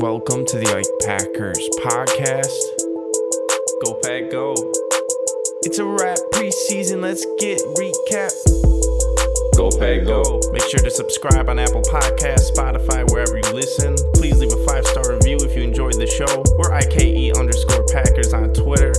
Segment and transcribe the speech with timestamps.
[0.00, 2.50] Welcome to the Ike Packers podcast.
[3.84, 4.54] Go Pack Go.
[5.62, 7.00] It's a wrap preseason.
[7.00, 8.34] Let's get recap.
[9.54, 10.40] Go Pack Go.
[10.50, 13.94] Make sure to subscribe on Apple Podcasts, Spotify, wherever you listen.
[14.14, 16.42] Please leave a five star review if you enjoyed the show.
[16.58, 18.92] We're IKE underscore Packers on Twitter.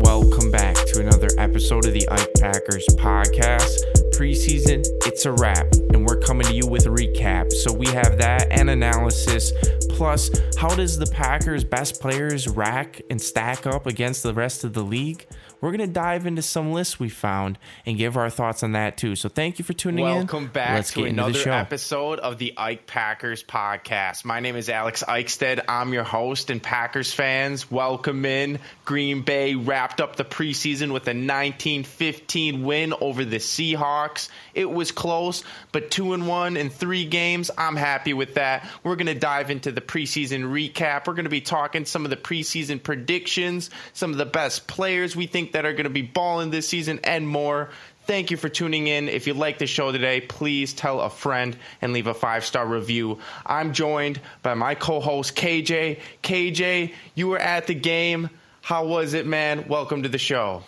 [0.00, 3.84] Welcome back to another episode of the Ike Packers podcast.
[4.16, 7.52] Preseason, it's a wrap, and we're coming to you with a recap.
[7.52, 9.52] So we have that and analysis.
[9.96, 14.74] Plus, how does the Packers' best players rack and stack up against the rest of
[14.74, 15.26] the league?
[15.60, 18.98] We're going to dive into some lists we found and give our thoughts on that
[18.98, 19.16] too.
[19.16, 20.14] So thank you for tuning in.
[20.14, 24.26] Welcome back Let's to get another episode of the Ike Packers podcast.
[24.26, 25.64] My name is Alex Eichstead.
[25.66, 27.70] I'm your host and Packers fans.
[27.70, 28.58] Welcome in.
[28.84, 34.28] Green Bay wrapped up the preseason with a 19-15 win over the Seahawks.
[34.52, 37.50] It was close, but 2 and 1 in 3 games.
[37.56, 38.68] I'm happy with that.
[38.84, 41.06] We're going to dive into the preseason recap.
[41.06, 45.16] We're going to be talking some of the preseason predictions, some of the best players
[45.16, 47.70] we think that are going to be balling this season and more.
[48.06, 49.08] Thank you for tuning in.
[49.08, 52.64] If you like the show today, please tell a friend and leave a five star
[52.64, 53.18] review.
[53.44, 56.00] I'm joined by my co host, KJ.
[56.22, 58.30] KJ, you were at the game.
[58.62, 59.66] How was it, man?
[59.66, 60.62] Welcome to the show.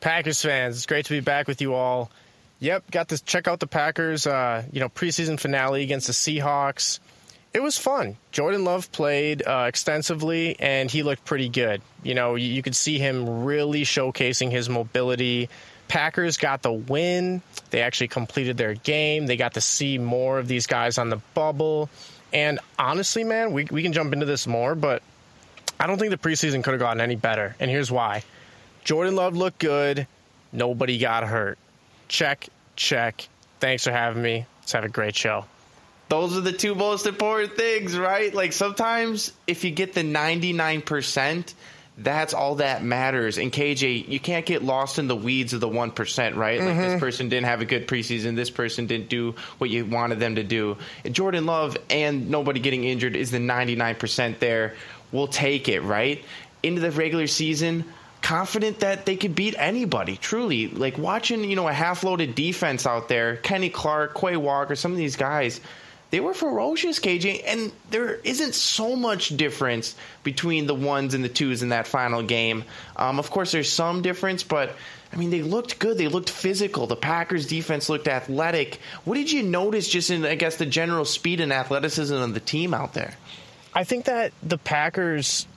[0.00, 2.10] Packers fans, it's great to be back with you all.
[2.60, 7.00] Yep, got to check out the Packers, uh, you know, preseason finale against the Seahawks.
[7.54, 8.16] It was fun.
[8.32, 11.82] Jordan Love played uh, extensively, and he looked pretty good.
[12.02, 15.48] You know, you, you could see him really showcasing his mobility.
[15.86, 17.42] Packers got the win.
[17.70, 19.26] They actually completed their game.
[19.26, 21.88] They got to see more of these guys on the bubble.
[22.32, 25.04] And honestly, man, we, we can jump into this more, but
[25.78, 27.54] I don't think the preseason could have gotten any better.
[27.60, 28.24] And here's why
[28.82, 30.08] Jordan Love looked good.
[30.52, 31.58] Nobody got hurt.
[32.08, 33.28] Check, check.
[33.60, 34.46] Thanks for having me.
[34.60, 35.44] Let's have a great show.
[36.14, 38.32] Those are the two most important things, right?
[38.32, 41.54] Like sometimes if you get the 99%,
[41.98, 43.36] that's all that matters.
[43.36, 46.60] And KJ, you can't get lost in the weeds of the 1%, right?
[46.60, 46.98] Like this mm-hmm.
[47.00, 50.44] person didn't have a good preseason, this person didn't do what you wanted them to
[50.44, 50.76] do.
[51.04, 54.74] And Jordan Love and nobody getting injured is the 99% there.
[55.10, 56.24] We'll take it, right?
[56.62, 57.86] Into the regular season,
[58.22, 60.16] confident that they could beat anybody.
[60.16, 64.92] Truly, like watching, you know, a half-loaded defense out there, Kenny Clark, Quay Walker, some
[64.92, 65.60] of these guys,
[66.14, 71.28] they were ferocious, KJ, and there isn't so much difference between the ones and the
[71.28, 72.62] twos in that final game.
[72.94, 74.76] Um, of course, there's some difference, but
[75.12, 75.98] I mean, they looked good.
[75.98, 76.86] They looked physical.
[76.86, 78.78] The Packers' defense looked athletic.
[79.02, 82.38] What did you notice just in, I guess, the general speed and athleticism of the
[82.38, 83.14] team out there?
[83.74, 85.48] I think that the Packers,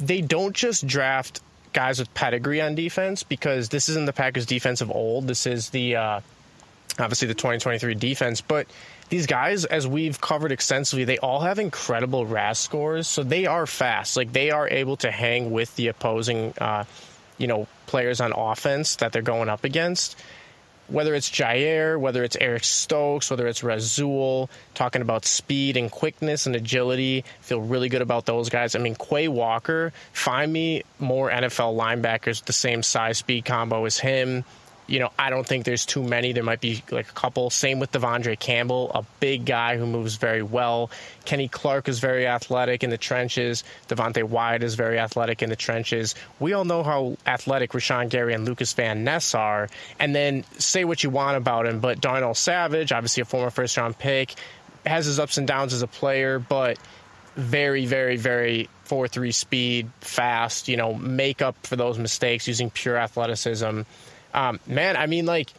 [0.00, 1.42] they don't just draft
[1.72, 5.28] guys with pedigree on defense because this isn't the Packers' defense of old.
[5.28, 6.20] This is the uh,
[6.98, 8.66] obviously the 2023 defense, but
[9.10, 13.66] these guys, as we've covered extensively, they all have incredible RAS scores, so they are
[13.66, 14.16] fast.
[14.16, 16.84] Like they are able to hang with the opposing, uh,
[17.36, 20.16] you know, players on offense that they're going up against.
[20.86, 26.46] Whether it's Jaire, whether it's Eric Stokes, whether it's Rasul, talking about speed and quickness
[26.46, 28.74] and agility, feel really good about those guys.
[28.74, 33.98] I mean, Quay Walker, find me more NFL linebackers the same size speed combo as
[33.98, 34.44] him
[34.90, 36.32] you know, I don't think there's too many.
[36.32, 37.48] There might be like a couple.
[37.48, 40.90] Same with De'Vondre Campbell, a big guy who moves very well.
[41.24, 43.62] Kenny Clark is very athletic in the trenches.
[43.88, 46.16] Devonte Wyatt is very athletic in the trenches.
[46.40, 49.68] We all know how athletic Rashan Gary and Lucas Van Ness are.
[50.00, 53.76] And then say what you want about him, but Darnell Savage, obviously a former first
[53.76, 54.34] round pick,
[54.84, 56.78] has his ups and downs as a player, but
[57.36, 62.70] very, very, very 4 3 speed, fast, you know, make up for those mistakes using
[62.70, 63.82] pure athleticism.
[64.34, 65.52] Um, man, I mean, like,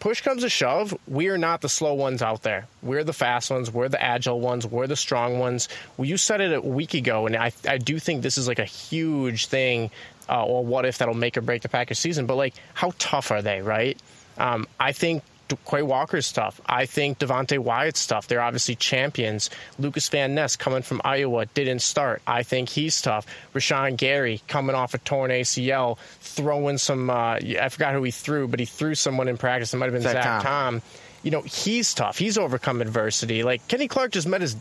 [0.00, 2.66] push comes to shove, we are not the slow ones out there.
[2.82, 3.70] We're the fast ones.
[3.70, 4.66] We're the agile ones.
[4.66, 5.68] We're the strong ones.
[5.96, 8.58] Well, you said it a week ago, and I, I do think this is like
[8.58, 9.90] a huge thing,
[10.28, 12.26] uh, or what if that'll make or break the Packers season.
[12.26, 13.98] But, like, how tough are they, right?
[14.38, 15.22] Um, I think
[15.56, 16.60] Quay Walker's stuff.
[16.66, 18.28] I think Devonte Wyatt's stuff.
[18.28, 19.50] They're obviously champions.
[19.78, 22.22] Lucas Van Ness coming from Iowa didn't start.
[22.26, 23.26] I think he's tough.
[23.54, 27.10] Rashan Gary coming off a torn ACL, throwing some.
[27.10, 29.72] Uh, I forgot who he threw, but he threw someone in practice.
[29.74, 30.42] It might have been Zach Zach, Tom.
[30.42, 30.82] Tom.
[31.22, 32.18] You know, he's tough.
[32.18, 33.42] He's overcome adversity.
[33.42, 34.56] Like Kenny Clark just met his,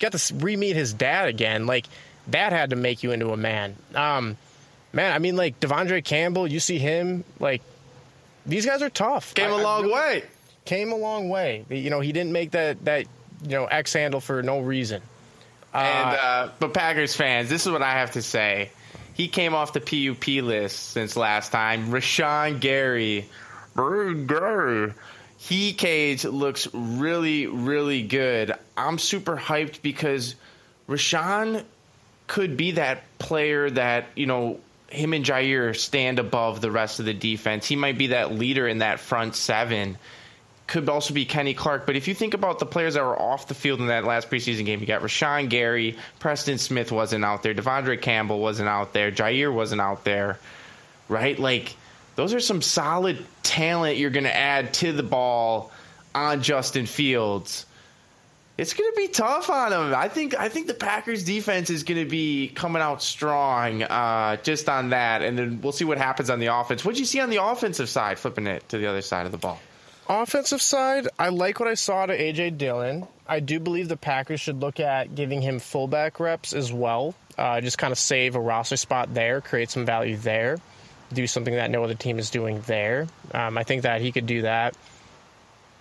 [0.00, 1.66] got to re-meet his dad again.
[1.66, 1.86] Like
[2.28, 3.76] that had to make you into a man.
[3.94, 4.36] Um,
[4.92, 6.46] man, I mean, like De'Vondre Campbell.
[6.46, 7.62] You see him like.
[8.46, 9.34] These guys are tough.
[9.34, 10.22] Came a a long way.
[10.66, 11.64] Came a long way.
[11.70, 13.06] You know, he didn't make that that
[13.42, 15.00] you know X handle for no reason.
[15.72, 18.70] And uh, but Packers fans, this is what I have to say.
[19.14, 21.90] He came off the PUP list since last time.
[21.90, 23.26] Rashan Gary,
[23.74, 24.92] Gary,
[25.38, 28.52] he Cage looks really, really good.
[28.76, 30.34] I'm super hyped because
[30.88, 31.64] Rashan
[32.26, 37.06] could be that player that, you know, him and Jaire stand above the rest of
[37.06, 37.66] the defense.
[37.66, 39.98] He might be that leader in that front seven.
[40.66, 41.86] Could also be Kenny Clark.
[41.86, 44.28] But if you think about the players that were off the field in that last
[44.30, 48.92] preseason game, you got Rashan Gary, Preston Smith wasn't out there, De'Vondre Campbell wasn't out
[48.92, 50.38] there, Jaire wasn't out there,
[51.08, 51.38] right?
[51.38, 51.76] Like,
[52.16, 55.70] those are some solid talent you're going to add to the ball
[56.14, 57.66] on Justin Fields
[58.58, 59.94] it's going to be tough on him.
[59.94, 64.36] I think I think the Packers defense is going to be coming out strong uh,
[64.36, 66.84] just on that, and then we'll see what happens on the offense.
[66.84, 69.32] What did you see on the offensive side, flipping it to the other side of
[69.32, 69.60] the ball?
[70.08, 73.06] Offensive side, I like what I saw to AJ Dillon.
[73.26, 77.14] I do believe the Packers should look at giving him fullback reps as well.
[77.36, 80.58] Uh, just kind of save a roster spot there, create some value there,
[81.12, 83.08] do something that no other team is doing there.
[83.34, 84.76] Um, I think that he could do that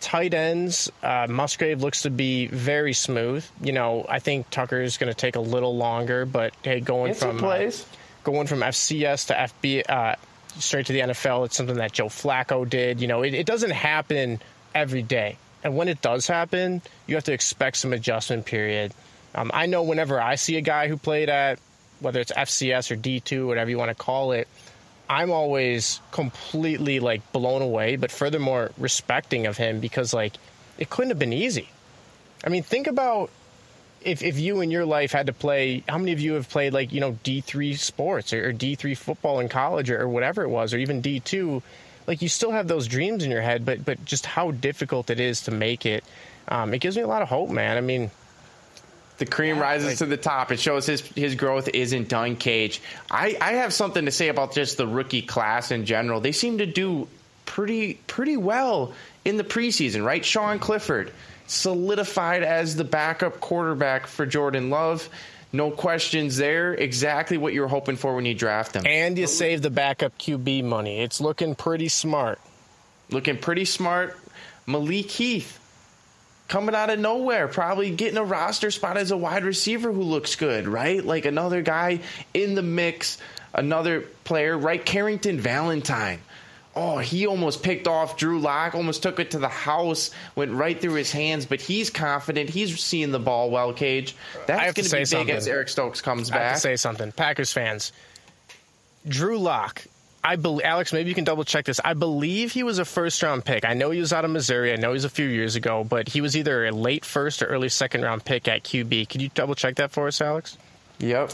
[0.06, 3.44] tight ends, uh, Musgrave looks to be very smooth.
[3.60, 7.12] You know, I think Tucker is going to take a little longer, but hey, going
[7.12, 7.72] it's from uh,
[8.24, 10.16] going from FCS to FB uh,
[10.60, 13.02] straight to the NFL, it's something that Joe Flacco did.
[13.02, 14.40] You know, it, it doesn't happen
[14.74, 18.94] every day, and when it does happen, you have to expect some adjustment period.
[19.34, 21.60] Um, I know whenever I see a guy who played at
[22.00, 24.48] whether it's FCS or D2, whatever you want to call it
[25.10, 30.34] I'm always completely like blown away, but furthermore respecting of him because like
[30.78, 31.70] it couldn't have been easy.
[32.44, 33.30] I mean, think about
[34.06, 36.74] if, if you in your life had to play, how many of you have played
[36.74, 40.50] like, you know, D3 sports or, or D3 football in college or, or, whatever it
[40.50, 41.62] was, or even D2?
[42.08, 45.20] Like, you still have those dreams in your head, but, but just how difficult it
[45.20, 46.04] is to make it.
[46.48, 47.78] Um, it gives me a lot of hope, man.
[47.78, 48.12] I mean,
[49.18, 50.52] the cream yeah, rises like, to the top.
[50.52, 52.82] It shows his his growth isn't done, Cage.
[53.10, 56.20] I, I have something to say about just the rookie class in general.
[56.20, 57.08] They seem to do
[57.46, 58.94] pretty pretty well
[59.24, 60.24] in the preseason, right?
[60.24, 61.12] Sean Clifford
[61.48, 65.10] solidified as the backup quarterback for Jordan Love.
[65.52, 66.74] No questions there.
[66.74, 68.86] Exactly what you were hoping for when you draft him.
[68.86, 71.00] And you save the backup QB money.
[71.00, 72.40] It's looking pretty smart.
[73.10, 74.18] Looking pretty smart.
[74.68, 75.60] Malik Heath
[76.48, 80.36] coming out of nowhere, probably getting a roster spot as a wide receiver who looks
[80.36, 81.04] good, right?
[81.04, 82.02] Like another guy
[82.34, 83.18] in the mix,
[83.54, 84.84] another player, right?
[84.84, 86.20] Carrington Valentine.
[86.76, 90.80] Oh, he almost picked off Drew Lock, almost took it to the house, went right
[90.80, 92.50] through his hands, but he's confident.
[92.50, 94.16] He's seeing the ball well, Cage.
[94.46, 95.36] That's going to be big something.
[95.36, 96.42] as Eric Stokes comes back.
[96.42, 97.12] I have to say something.
[97.14, 97.94] Packers fans.
[99.08, 99.86] Drew Lock
[100.26, 101.80] I believe Alex, maybe you can double check this.
[101.86, 103.64] I believe he was a first round pick.
[103.64, 104.74] I know he was out of Missouri.
[104.74, 107.44] I know he was a few years ago, but he was either a late first
[107.44, 109.08] or early second round pick at QB.
[109.08, 110.58] Could you double check that for us, Alex?
[110.98, 111.34] Yep.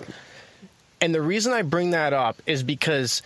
[1.00, 3.22] And the reason I bring that up is because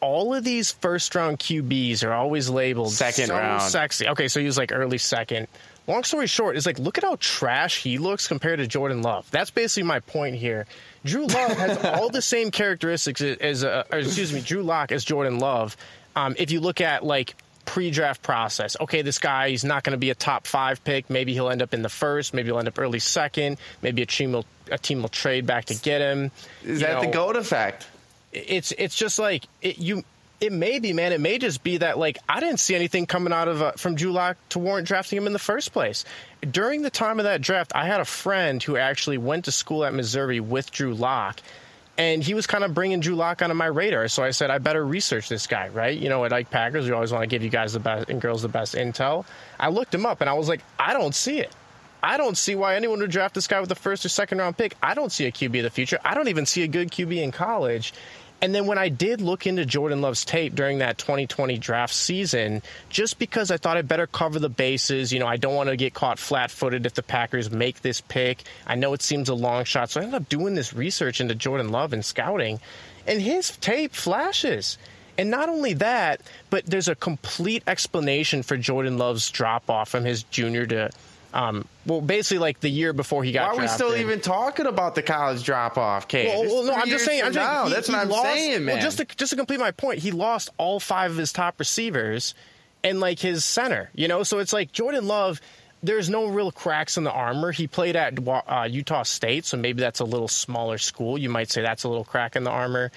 [0.00, 4.08] all of these first round QBs are always labeled second so round sexy.
[4.08, 5.48] Okay, so he was like early second.
[5.86, 9.30] Long story short, is like look at how trash he looks compared to Jordan Love.
[9.30, 10.66] That's basically my point here.
[11.04, 15.38] Drew Love has all the same characteristics as, uh, excuse me, Drew Lock as Jordan
[15.38, 15.76] Love.
[16.16, 19.98] Um, if you look at like pre-draft process, okay, this guy he's not going to
[19.98, 21.08] be a top five pick.
[21.08, 22.34] Maybe he'll end up in the first.
[22.34, 23.58] Maybe he'll end up early second.
[23.82, 26.32] Maybe a team will a team will trade back to get him.
[26.64, 27.86] Is you that know, the goat effect?
[28.36, 30.04] It's it's just like it, you
[30.40, 31.12] it may be, man.
[31.12, 33.94] It may just be that like I didn't see anything coming out of uh, from
[33.94, 36.04] Drew Lock to warrant drafting him in the first place.
[36.48, 39.84] During the time of that draft, I had a friend who actually went to school
[39.84, 41.40] at Missouri with Drew Lock,
[41.96, 44.08] and he was kind of bringing Drew Lock onto my radar.
[44.08, 45.96] So I said, I better research this guy, right?
[45.96, 48.20] You know, at Ike Packers, we always want to give you guys the best and
[48.20, 49.24] girls the best intel.
[49.58, 51.52] I looked him up, and I was like, I don't see it.
[52.02, 54.56] I don't see why anyone would draft this guy with the first or second round
[54.56, 54.76] pick.
[54.82, 55.98] I don't see a QB of the future.
[56.04, 57.94] I don't even see a good QB in college.
[58.42, 62.62] And then when I did look into Jordan Love's tape during that 2020 draft season,
[62.90, 65.76] just because I thought I'd better cover the bases, you know, I don't want to
[65.76, 68.42] get caught flat footed if the Packers make this pick.
[68.66, 69.90] I know it seems a long shot.
[69.90, 72.60] So I ended up doing this research into Jordan Love and scouting,
[73.06, 74.76] and his tape flashes.
[75.18, 80.04] And not only that, but there's a complete explanation for Jordan Love's drop off from
[80.04, 80.90] his junior to
[81.34, 83.52] um, well, basically, like the year before he got.
[83.52, 86.28] Why are we still even talking about the college drop off, Kate?
[86.28, 87.22] Well, well no, I'm just saying.
[87.22, 87.66] I'm just, now.
[87.66, 88.76] He, That's what I'm lost, saying, man.
[88.76, 91.58] Well, just to just to complete my point, he lost all five of his top
[91.58, 92.34] receivers
[92.82, 93.90] and like his center.
[93.94, 95.40] You know, so it's like Jordan Love.
[95.82, 97.52] There's no real cracks in the armor.
[97.52, 101.18] He played at uh, Utah State, so maybe that's a little smaller school.
[101.18, 102.90] You might say that's a little crack in the armor.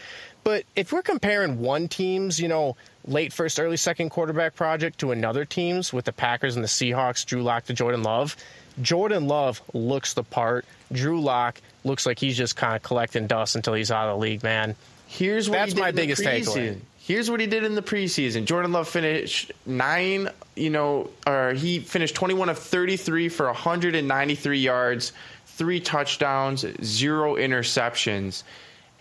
[0.44, 5.12] But if we're comparing one team's, you know, late first, early second quarterback project to
[5.12, 8.36] another team's with the Packers and the Seahawks, Drew Lock to Jordan Love,
[8.82, 10.66] Jordan Love looks the part.
[10.92, 14.22] Drew Lock looks like he's just kind of collecting dust until he's out of the
[14.22, 14.76] league, man.
[15.08, 16.80] Here's what that's my biggest takeaway.
[17.10, 18.46] Here's what he did in the preseason.
[18.46, 25.12] Jordan Love finished nine, you know, or he finished 21 of 33 for 193 yards,
[25.48, 28.44] three touchdowns, zero interceptions.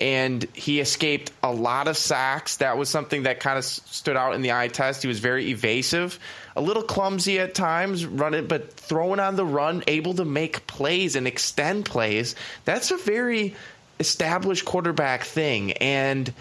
[0.00, 2.56] And he escaped a lot of sacks.
[2.56, 5.02] That was something that kind of stood out in the eye test.
[5.02, 6.18] He was very evasive,
[6.56, 11.14] a little clumsy at times, running, but throwing on the run, able to make plays
[11.14, 12.36] and extend plays.
[12.64, 13.54] That's a very
[14.00, 15.72] established quarterback thing.
[15.72, 16.32] And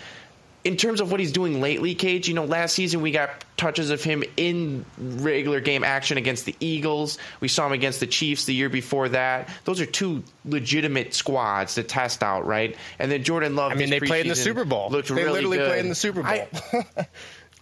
[0.68, 3.90] in terms of what he's doing lately, Cage, you know, last season we got touches
[3.90, 7.18] of him in regular game action against the Eagles.
[7.40, 9.48] We saw him against the Chiefs the year before that.
[9.64, 12.76] Those are two legitimate squads to test out, right?
[13.00, 13.72] And then Jordan Love.
[13.72, 14.90] I mean, they played in the Super Bowl.
[14.90, 15.68] Looked they really literally good.
[15.70, 16.32] played in the Super Bowl.
[16.32, 16.48] I,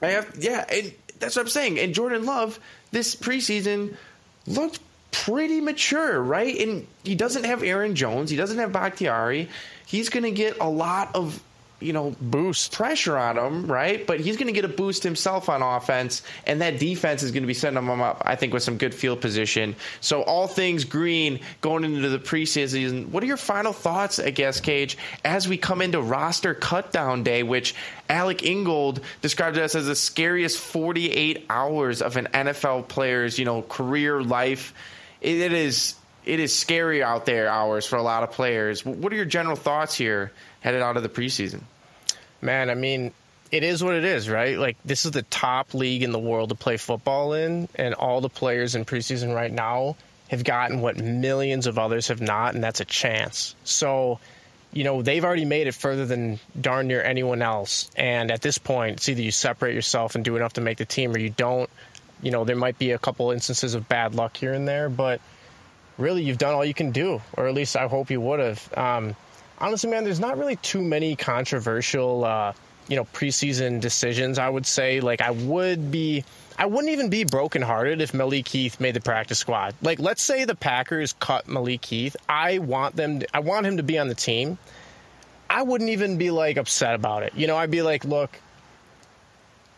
[0.01, 1.79] I have, yeah, and that's what I'm saying.
[1.79, 2.59] And Jordan Love
[2.89, 3.95] this preseason
[4.47, 4.79] looked
[5.11, 6.59] pretty mature, right?
[6.59, 8.31] And he doesn't have Aaron Jones.
[8.31, 9.47] He doesn't have Bakhtiari.
[9.85, 11.39] He's going to get a lot of
[11.79, 12.71] you know Boost.
[12.71, 14.05] pressure on him, right?
[14.05, 17.43] But he's going to get a boost himself on offense, and that defense is going
[17.43, 19.75] to be setting him up, I think, with some good field position.
[20.01, 23.09] So all things green going into the preseason.
[23.09, 27.43] What are your final thoughts, I guess, Cage, as we come into roster cutdown day,
[27.43, 27.75] which
[28.09, 33.61] Alec Ingold described us as the scariest 48 hours of an NFL player's, you know,
[33.61, 34.73] career life.
[35.21, 35.95] it, it is.
[36.25, 38.83] It is scary out there hours for a lot of players.
[38.83, 40.31] What are your general thoughts here
[40.65, 41.61] headed out of the preseason?
[42.41, 43.13] Man, I mean,
[43.51, 44.57] it is what it is, right?
[44.57, 48.19] Like this is the top league in the world to play football in, and all
[48.19, 49.95] the players in preseason right now
[50.29, 53.55] have gotten what millions of others have not, and that's a chance.
[53.63, 54.19] So,
[54.73, 57.91] you know, they've already made it further than darn near anyone else.
[57.95, 60.85] And at this point, it's either you separate yourself and do enough to make the
[60.85, 61.69] team, or you don't.
[62.23, 65.21] You know, there might be a couple instances of bad luck here and there, but
[65.99, 68.73] really, you've done all you can do, or at least I hope you would have.
[68.75, 69.15] Um,
[69.59, 72.53] honestly, man, there's not really too many controversial, uh,
[72.87, 74.37] you know, preseason decisions.
[74.37, 76.23] I would say, like, I would be,
[76.57, 79.75] I wouldn't even be brokenhearted if Malik Heath made the practice squad.
[79.81, 82.15] Like, let's say the Packers cut Malik Heath.
[82.29, 84.57] I want them, I want him to be on the team.
[85.49, 87.33] I wouldn't even be like upset about it.
[87.35, 88.39] You know, I'd be like, look,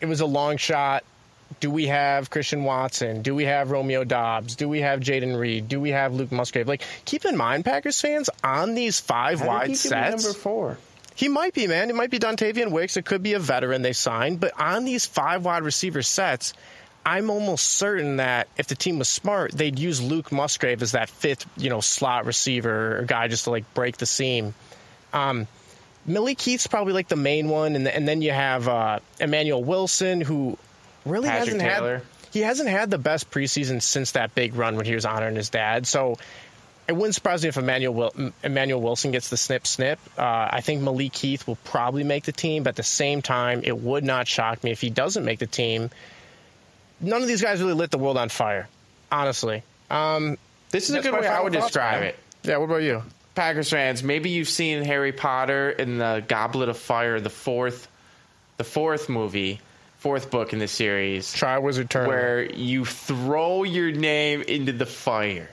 [0.00, 1.04] it was a long shot.
[1.60, 3.22] Do we have Christian Watson?
[3.22, 4.54] Do we have Romeo Doubs?
[4.54, 5.68] Do we have Jayden Reed?
[5.68, 6.68] Do we have Luke Musgrave?
[6.68, 10.78] Like, keep in mind, Packers fans, on these five wide sets, number four.
[11.14, 11.90] he might be, man.
[11.90, 12.96] It might be Dontayvion Wicks.
[12.96, 14.40] It could be a veteran they signed.
[14.40, 16.52] But on these five wide receiver sets,
[17.04, 21.08] I'm almost certain that if the team was smart, they'd use Luke Musgrave as that
[21.08, 24.54] fifth, you know, slot receiver or guy just to like break the seam.
[25.12, 25.46] Um,
[26.04, 30.20] Malik Heath's probably like the main one, and, and then you have uh, Emmanuel Wilson,
[30.20, 30.58] who
[31.08, 31.94] really Patrick hasn't Taylor.
[31.98, 35.34] had he hasn't had the best preseason since that big run when he was honoring
[35.36, 35.86] his dad.
[35.86, 36.18] So
[36.86, 39.98] it wouldn't surprise me if Emmanuel Wil- Emmanuel Wilson gets the snip snip.
[40.18, 43.62] Uh, I think Malik Heath will probably make the team, but at the same time,
[43.64, 45.90] it would not shock me if he doesn't make the team.
[47.00, 48.68] None of these guys really lit the world on fire,
[49.12, 49.62] honestly.
[49.90, 50.36] Um,
[50.70, 52.18] This is a good way I would describe it.
[52.42, 53.02] yeah, what about you?
[53.34, 57.86] Packers fans, maybe you've seen Harry Potter in the Goblet of Fire, the fourth,
[58.56, 59.60] the fourth movie,
[59.98, 62.08] fourth book in the series, Triwizard Tournament.
[62.08, 65.50] where you throw your name into the fire,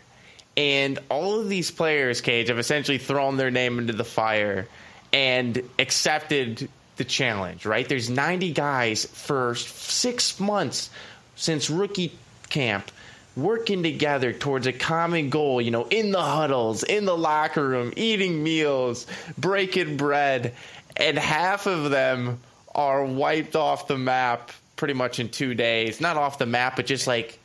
[0.56, 4.68] and all of these players, Cage, have essentially thrown their name into the fire
[5.12, 7.66] and accepted the challenge.
[7.66, 7.88] Right?
[7.88, 10.90] There's 90 guys for six months
[11.36, 12.14] since rookie
[12.50, 12.92] camp
[13.36, 17.92] working together towards a common goal, you know, in the huddles, in the locker room,
[17.98, 19.06] eating meals,
[19.38, 20.54] breaking bread,
[20.96, 22.40] and half of them
[22.76, 26.02] are wiped off the map pretty much in two days.
[26.02, 27.40] Not off the map, but just like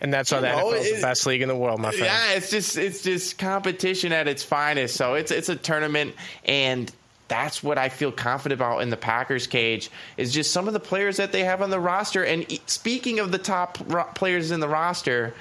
[0.00, 2.04] and that's why the know, NFL is the best league in the world, my friend.
[2.04, 4.96] yeah, it's just it's just competition at its finest.
[4.96, 6.14] So it's it's a tournament,
[6.44, 6.92] and
[7.28, 10.80] that's what I feel confident about in the Packers cage is just some of the
[10.80, 12.22] players that they have on the roster.
[12.22, 15.34] And speaking of the top ro- players in the roster,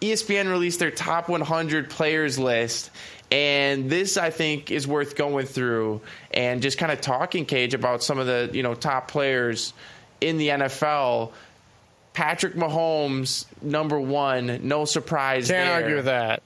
[0.00, 2.90] ESPN released their top 100 players list.
[3.30, 6.00] And this, I think, is worth going through
[6.32, 9.72] and just kind of talking, Cage, about some of the you know top players
[10.20, 11.32] in the NFL.
[12.12, 15.48] Patrick Mahomes, number one, no surprise.
[15.48, 15.74] Can't there.
[15.74, 16.42] argue with that.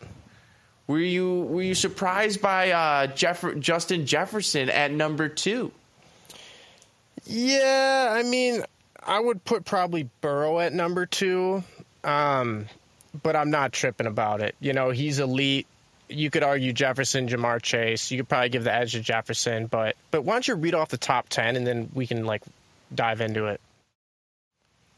[0.86, 5.72] Were you were you surprised by uh, Jeff- Justin Jefferson at number two?
[7.24, 8.62] Yeah, I mean,
[9.02, 11.64] I would put probably Burrow at number two,
[12.02, 12.66] um,
[13.22, 14.54] but I'm not tripping about it.
[14.60, 15.66] You know, he's elite.
[16.08, 18.10] You could argue Jefferson, Ja'Marr Chase.
[18.10, 20.90] You could probably give the edge to Jefferson, but but why don't you read off
[20.90, 22.42] the top ten and then we can like
[22.94, 23.60] dive into it.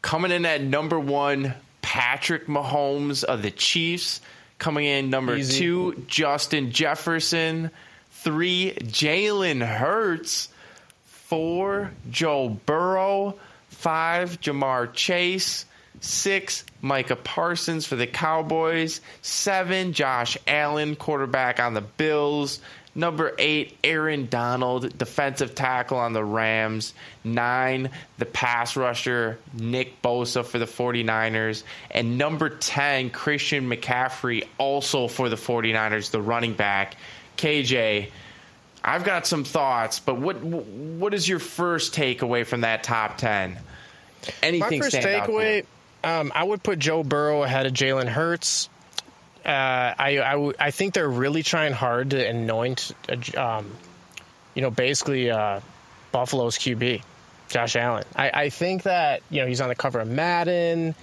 [0.02, 4.20] Coming in at number one, Patrick Mahomes of the Chiefs.
[4.58, 5.58] Coming in number Easy.
[5.58, 7.70] two, Justin Jefferson.
[8.10, 10.48] Three, Jalen Hurts.
[11.04, 13.36] Four, Joe Burrow.
[13.68, 15.64] Five, Ja'Marr Chase.
[16.00, 19.00] Six, Micah Parsons for the Cowboys.
[19.22, 22.60] Seven, Josh Allen, quarterback on the Bills.
[22.94, 26.94] Number eight, Aaron Donald, defensive tackle on the Rams.
[27.24, 31.62] Nine, the pass rusher, Nick Bosa for the 49ers.
[31.90, 36.96] And number 10, Christian McCaffrey, also for the 49ers, the running back.
[37.36, 38.08] KJ,
[38.82, 43.58] I've got some thoughts, but what what is your first takeaway from that top 10?
[44.42, 45.38] Anything My first stand out to you?
[45.38, 45.66] takeaway,
[46.04, 48.68] um, I would put Joe Burrow ahead of Jalen Hurts.
[49.44, 53.70] Uh, I, I, think they're really trying hard to anoint, uh, um,
[54.56, 55.60] you know, basically uh,
[56.10, 57.02] Buffalo's QB,
[57.48, 58.02] Josh Allen.
[58.16, 60.96] I, I think that you know he's on the cover of Madden.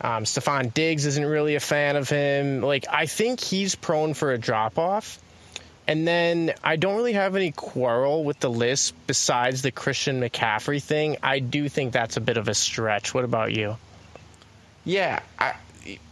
[0.00, 2.60] Um, Stefon Diggs isn't really a fan of him.
[2.60, 5.18] Like I think he's prone for a drop off.
[5.88, 10.82] And then I don't really have any quarrel with the list besides the Christian McCaffrey
[10.82, 11.16] thing.
[11.22, 13.14] I do think that's a bit of a stretch.
[13.14, 13.76] What about you?
[14.86, 15.54] Yeah, I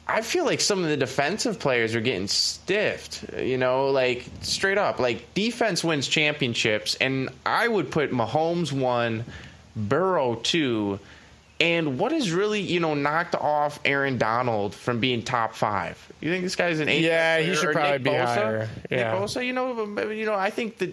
[0.07, 3.25] I feel like some of the defensive players are getting stiffed.
[3.39, 9.25] You know, like straight up, like defense wins championships, and I would put Mahomes one,
[9.75, 10.99] Burrow two,
[11.61, 15.97] and what has really you know knocked off Aaron Donald from being top five?
[16.21, 17.03] You think this guy's an eight?
[17.03, 18.25] Yeah, he should probably Nick be Bosa?
[18.27, 18.69] higher.
[18.91, 19.13] Yeah.
[19.13, 20.93] Nick Bosa, you know, you know, I think that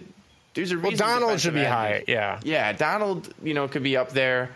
[0.54, 0.98] there's a reason.
[1.04, 1.18] Well.
[1.20, 2.04] Donald should be high.
[2.06, 2.40] Yeah.
[2.44, 4.50] yeah, Donald, you know, could be up there.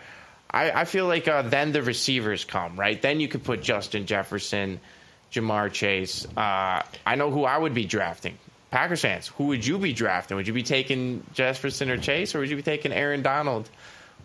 [0.49, 3.01] I, I feel like uh, then the receivers come, right?
[3.01, 4.79] Then you could put Justin Jefferson,
[5.31, 6.25] Ja'Marr Chase.
[6.37, 8.37] Uh, I know who I would be drafting.
[8.71, 10.35] Packers fans, who would you be drafting?
[10.37, 13.69] Would you be taking Jefferson or Chase, or would you be taking Aaron Donald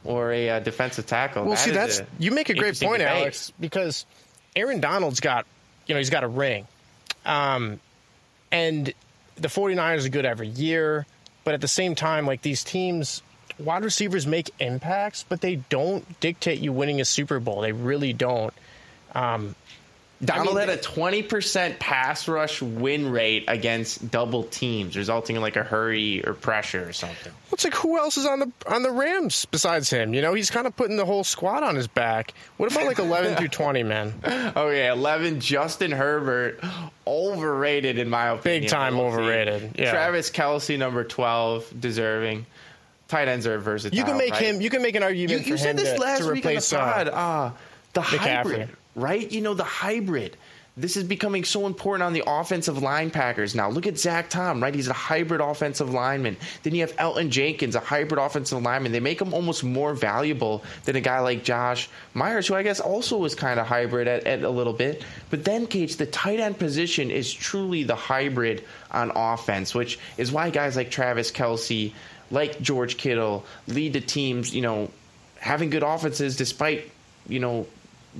[0.04, 1.44] or a uh, defensive tackle?
[1.44, 3.16] Well, That see, that's you make a great point, debate.
[3.22, 4.04] Alex, because
[4.56, 5.46] Aaron Donald's got,
[5.86, 6.66] you know, he's got a ring.
[7.24, 7.78] Um,
[8.50, 8.92] and
[9.36, 11.06] the 49ers are good every year,
[11.44, 13.22] but at the same time, like these teams,
[13.58, 17.60] wide receivers make impacts, but they don't dictate you winning a Super Bowl.
[17.60, 18.52] They really don't.
[19.14, 19.54] Um,
[20.24, 25.42] Donald I mean, had a 20% pass rush win rate against double teams, resulting in
[25.42, 27.32] like a hurry or pressure or something.
[27.50, 30.14] It's like who else is on the on the Rams besides him?
[30.14, 32.34] You know, he's kind of putting the whole squad on his back.
[32.56, 34.14] What about like 11 through 20, man?
[34.54, 35.40] Oh yeah, eleven.
[35.40, 36.62] Justin Herbert,
[37.04, 38.62] overrated in my opinion.
[38.62, 39.90] Big time overrated, yeah.
[39.90, 42.46] Travis Kelce, number twelve, deserving.
[43.12, 43.96] Tight ends are versatile.
[43.98, 44.42] You can make right?
[44.42, 44.60] him.
[44.62, 46.52] You can make an argument you for said him this to, last to week on
[46.52, 47.08] the replace pod.
[47.08, 47.50] uh, Uh,
[47.92, 48.18] the McCaffrey.
[48.18, 49.30] hybrid, right?
[49.30, 50.36] You know the hybrid.
[50.74, 53.68] This is becoming so important on the offensive line Packers now.
[53.68, 54.74] Look at Zach Tom, right?
[54.74, 56.38] He's a hybrid offensive lineman.
[56.62, 58.90] Then you have Elgton Jenkins, a hybrid offensive lineman.
[58.90, 62.80] They make him almost more valuable than a guy like Josh Myers, who I guess
[62.80, 65.04] also was kind of hybrid at, at a little bit.
[65.28, 70.32] But then, Cage, the tight end position is truly the hybrid on offense, which is
[70.32, 71.92] why guys like Travis Kelce,
[72.32, 74.90] like George Kittle, lead the teams, you know,
[75.38, 76.90] having good offenses despite,
[77.28, 77.66] you know,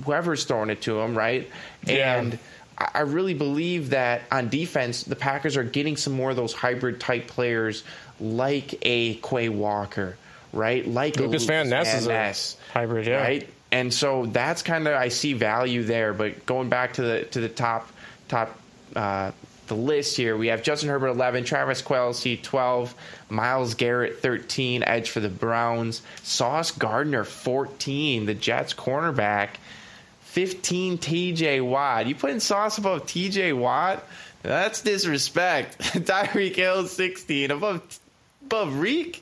[0.05, 1.49] whoever's throwing it to them, right?
[1.85, 2.19] Yeah.
[2.19, 2.39] And
[2.77, 6.99] I really believe that on defense, the Packers are getting some more of those hybrid
[6.99, 7.83] type players
[8.19, 10.15] like a Quay Walker,
[10.53, 10.87] right?
[10.87, 13.21] Like a Lucas Van Ness is a Ness, hybrid, yeah.
[13.21, 13.49] right?
[13.71, 16.13] And so that's kind of I see value there.
[16.13, 17.89] But going back to the to the top
[18.27, 18.57] top
[18.95, 19.31] uh,
[19.67, 22.93] the list here, we have Justin Herbert eleven, Travis Kelce twelve,
[23.29, 29.49] Myles Garrett thirteen, edge for the Browns, Sauce Gardner fourteen, the Jets cornerback.
[30.33, 32.07] 15 TJ Watt.
[32.07, 34.03] You putting Sauce above TJ Watt?
[34.41, 35.77] That's disrespect.
[35.79, 37.99] Tyreek Hill 16 above
[38.43, 39.21] above Reek.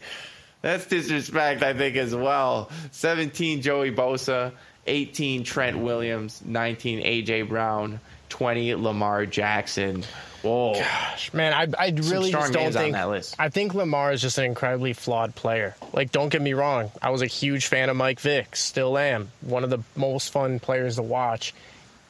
[0.61, 2.69] That's disrespect, I think, as well.
[2.91, 4.53] 17 Joey Bosa,
[4.87, 7.99] 18 Trent Williams, 19 AJ Brown,
[8.29, 10.03] 20 Lamar Jackson.
[10.41, 10.73] Whoa.
[10.75, 12.93] Gosh, man, I, I really just don't think.
[12.93, 13.35] that list.
[13.37, 15.75] I think Lamar is just an incredibly flawed player.
[15.93, 16.91] Like, don't get me wrong.
[17.01, 18.55] I was a huge fan of Mike Vick.
[18.55, 19.31] Still am.
[19.41, 21.53] One of the most fun players to watch.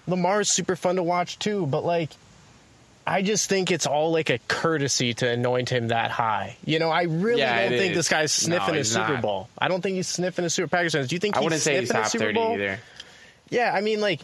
[0.07, 2.09] Lamar is super fun to watch too, but like,
[3.05, 6.55] I just think it's all like a courtesy to anoint him that high.
[6.65, 7.97] You know, I really Yeah, don't think is.
[7.97, 9.21] this guy's sniffing No, a Super not.
[9.21, 9.49] Bowl.
[9.57, 10.93] I don't think he's sniffing a Super Packers.
[10.93, 12.53] Do you think I he's wouldn't say he's top Super 30 Bowl?
[12.53, 12.79] either.
[13.49, 14.21] Yeah, I mean, like,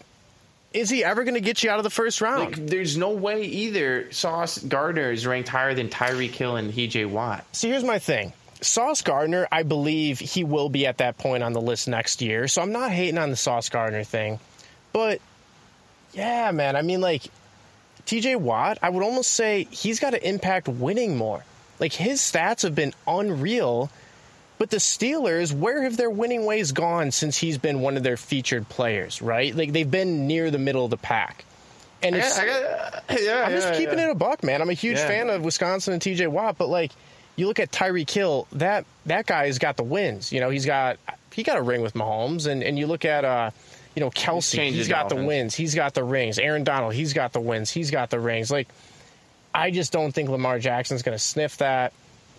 [0.74, 2.58] is he ever going to get you out of the first round?
[2.58, 7.10] Like, there's no way either Sauce Gardner is ranked higher than Tyreek Hill and TJ
[7.10, 7.46] Watt.
[7.54, 8.34] See, here's my thing.
[8.62, 12.48] Sauce Gardner, I believe he will be at that point on the list next year.
[12.48, 14.40] So I'm not hating on the Sauce Gardner thing.
[14.94, 15.22] But
[16.14, 17.24] yeah, man, I mean, like,
[18.06, 21.44] TJ Watt, I would almost say he's got to impact winning more.
[21.80, 23.92] Like, his stats have been unreal.
[24.58, 28.18] But the Steelers, where have their winning ways gone since he's been one of their
[28.18, 29.56] featured players, right?
[29.56, 31.46] Like, they've been near the middle of the pack.
[32.02, 32.38] And I it's.
[32.38, 34.08] got, I got, yeah, I'm just keeping yeah.
[34.08, 34.62] it a buck, man.
[34.62, 36.92] I'm a huge fan of Wisconsin and TJ Watt, but like
[37.36, 40.32] you look at Tyreek Hill, that that guy's got the wins.
[40.32, 41.00] You know, he's got
[41.34, 43.50] he got a ring with Mahomes, and and you look at uh,
[43.98, 46.38] you know, Kelce, he's the got the wins, he's got the rings.
[46.38, 48.52] Aaron Donald, he's got the wins, he's got the rings.
[48.52, 48.68] Like,
[49.56, 51.94] I just don't think Lamar Jackson's going to sniff that.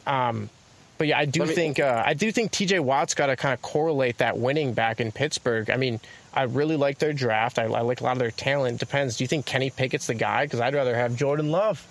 [0.07, 0.51] Um,
[0.99, 2.81] but yeah, I do me- think uh, I do think T.J.
[2.81, 5.71] Watt's got to kind of correlate that winning back in Pittsburgh.
[5.71, 6.01] I mean,
[6.35, 7.59] I really like their draft.
[7.59, 8.81] I, I like a lot of their talent.
[8.81, 9.17] Depends.
[9.17, 10.45] Do you think Kenny Pickett's the guy?
[10.45, 11.87] Because I'd rather have Jordan Love.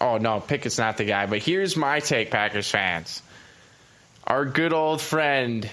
[0.00, 1.26] Oh no, Pickett's not the guy.
[1.26, 3.22] But here's my take, Packers fans.
[4.26, 5.68] Our good old friend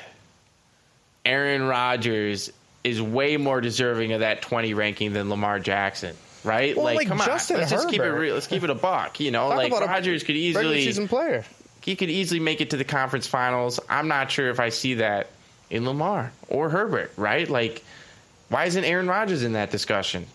[1.26, 2.52] Aaron Rodgers
[2.84, 6.16] is way more deserving of that 20 ranking than Lamar Jackson.
[6.44, 6.76] Right?
[6.76, 7.60] Well, like come Justin on.
[7.62, 8.34] Let's just keep it real.
[8.34, 9.20] Let's keep it a buck.
[9.20, 11.46] You know, Talk like a Rodgers could easily season player.
[11.82, 13.80] He could easily make it to the conference finals.
[13.90, 15.28] I'm not sure if I see that
[15.70, 17.50] in Lamar or Herbert, right?
[17.50, 17.84] Like,
[18.50, 20.28] why isn't Aaron Rodgers in that discussion?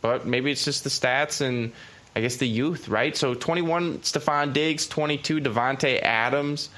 [0.00, 1.72] But maybe it's just the stats and
[2.16, 3.16] I guess the youth, right?
[3.16, 6.68] So 21 Stefon Diggs, 22 Davante Adams,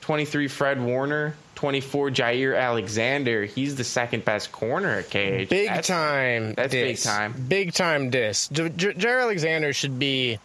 [0.00, 3.44] 23 Fred Warner, 24 Jaire Alexander.
[3.44, 5.48] He's the second best corner at KH.
[5.50, 6.54] Big That's- time.
[6.54, 7.34] that's big time.
[7.48, 8.48] Big time diss.
[8.48, 10.38] J- J- Jaire Alexander should be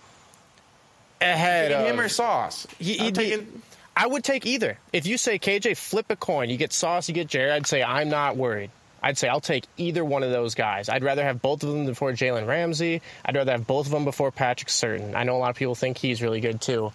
[1.34, 2.68] ahead of him or Sauce?
[2.80, 3.62] He- I'm he'd taking-
[3.98, 4.78] I would take either.
[4.92, 6.50] If you say KJ, flip a coin.
[6.50, 7.54] You get Sauce, you get Jared.
[7.54, 8.70] I'd say I'm not worried.
[9.02, 10.90] I'd say I'll take either one of those guys.
[10.90, 13.02] I'd rather have both of them before Jalen Ramsey.
[13.24, 15.16] I'd rather have both of them before Patrick Surtain.
[15.16, 16.92] I know a lot of people think he's really good too.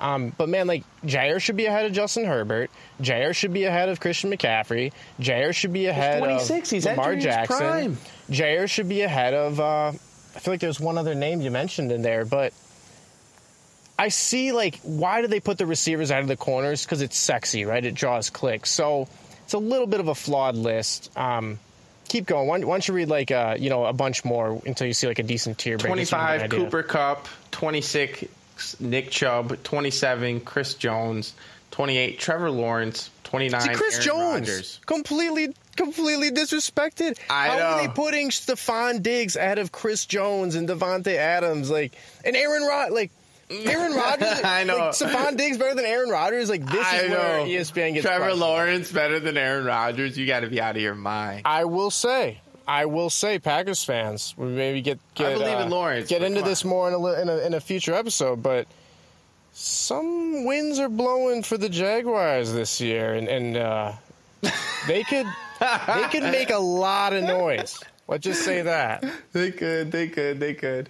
[0.00, 2.70] Um, but man, like Jaire should be ahead of Justin Herbert.
[3.00, 4.92] Jaire should be ahead of Christian McCaffrey.
[5.20, 6.68] Jaire should be ahead 26.
[6.68, 7.56] of He's Lamar Jackson.
[7.56, 7.98] prime.
[8.28, 9.60] Jaire should be ahead of.
[9.60, 9.92] Uh,
[10.34, 12.52] I feel like there's one other name you mentioned in there, but
[13.98, 16.84] I see like why do they put the receivers out of the corners?
[16.84, 17.84] Because it's sexy, right?
[17.84, 18.70] It draws clicks.
[18.70, 19.08] So
[19.44, 21.10] it's a little bit of a flawed list.
[21.16, 21.58] Um,
[22.08, 22.46] keep going.
[22.48, 25.06] Why, why don't you read like uh, you know a bunch more until you see
[25.06, 25.94] like a decent tier break?
[25.96, 26.50] just so you get 25.
[26.50, 28.24] Cooper Kupp, 26
[28.80, 31.34] Nick Chubb, 27 Chris Jones,
[31.72, 34.80] 28 Trevor Lawrence, 29 See, Chris Aaron Jones Rodgers.
[34.86, 37.18] completely, completely disrespected.
[37.30, 41.92] I How are they putting Stefon Diggs ahead of Chris Jones and Davante Adams, like
[42.24, 43.10] and Aaron Rod, like
[43.52, 44.40] Aaron Rodgers?
[44.44, 44.76] I know.
[44.76, 46.48] Like, Stefon Diggs better than Aaron Rodgers.
[46.48, 47.46] Like this I is where know.
[47.46, 48.40] E ESPN gets Trevor questioned.
[48.40, 50.16] Lawrence better than Aaron Rodgers.
[50.18, 51.42] You got to be out of your mind.
[51.44, 55.62] I will say, I will say, Packers fans, we maybe get get I believe uh,
[55.62, 58.66] in Lawrence, get into this more in a, in a in a future episode, but.
[59.54, 63.92] Some winds are blowing for the Jaguars this year, and, and uh,
[64.86, 65.26] they could
[65.60, 67.78] they could make a lot of noise.
[68.08, 69.04] Let's just say that.
[69.32, 70.88] They could, they could, they could.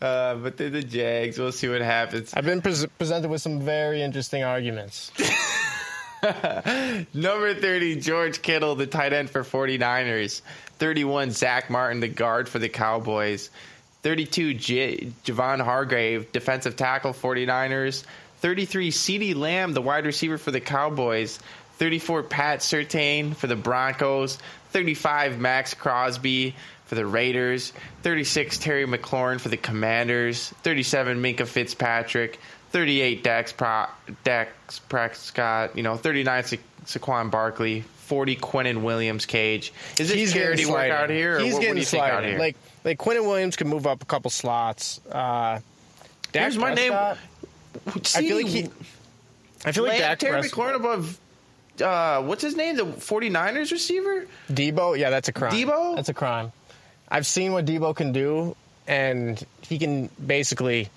[0.00, 1.38] Uh, but they're the Jags.
[1.38, 2.32] We'll see what happens.
[2.34, 5.10] I've been pres presented with some very interesting arguments.
[7.14, 10.42] Number 30, George Kittle, the tight end for 49ers.
[10.78, 13.50] 31, Zach Martin, the guard for the Cowboys.
[14.02, 18.04] 32, J- Javon Hargrave, defensive tackle, 49ers.
[18.38, 21.38] 33, CeeDee Lamb, the wide receiver for the Cowboys.
[21.78, 24.38] 34, Pat Surtain for the Broncos.
[24.70, 26.54] 35, Maxx Crosby
[26.86, 27.72] for the Raiders.
[28.02, 30.48] 36, Terry McLaurin for the Commanders.
[30.62, 32.38] 37, Minkah Fitzpatrick.
[32.70, 33.86] 38, Dax, Pro-
[34.24, 35.76] Dax Prescott.
[35.76, 37.84] You know, 39, Sa- Saquon Barkley.
[38.08, 39.72] 40, Quinnen Williams Cage.
[39.98, 41.38] Is this charity work out here?
[41.38, 42.38] He's what, getting what do you think out here?
[42.38, 44.98] Like like Quentin Williams could move up a couple slots.
[45.10, 45.60] Uh,
[46.32, 46.92] Dak Here's my name.
[46.92, 47.18] Prescott,
[48.16, 48.70] I feel like he.
[49.66, 50.58] I feel like Dak Terry Prescott.
[50.58, 51.20] McLaurin above.
[51.80, 52.76] Uh, what's his name?
[52.76, 54.26] The 49ers receiver?
[54.50, 55.52] Deebo, yeah, that's a crime.
[55.52, 55.96] Deebo?
[55.96, 56.52] That's a crime.
[57.08, 60.90] I've seen what Deebo can do, and he can basically